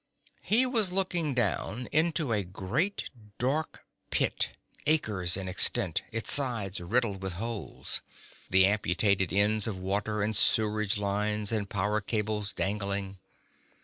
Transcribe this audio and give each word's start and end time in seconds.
He 0.41 0.65
was 0.65 0.91
looking 0.91 1.35
down 1.35 1.87
into 1.91 2.33
a 2.33 2.43
great 2.43 3.11
dark 3.37 3.85
pit, 4.09 4.53
acres 4.87 5.37
in 5.37 5.47
extent, 5.47 6.01
its 6.11 6.33
sides 6.33 6.79
riddled 6.81 7.21
with 7.21 7.33
holes, 7.33 8.01
the 8.49 8.65
amputated 8.65 9.31
ends 9.31 9.67
of 9.67 9.77
water 9.77 10.23
and 10.23 10.35
sewage 10.35 10.97
lines 10.97 11.51
and 11.51 11.69
power 11.69 12.01
cables 12.01 12.51
dangling. 12.51 13.19